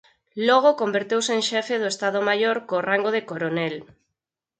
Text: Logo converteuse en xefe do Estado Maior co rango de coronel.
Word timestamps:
Logo 0.47 0.79
converteuse 0.81 1.31
en 1.37 1.43
xefe 1.49 1.75
do 1.81 1.87
Estado 1.93 2.19
Maior 2.29 2.57
co 2.67 2.85
rango 2.89 3.09
de 3.15 3.25
coronel. 3.29 3.75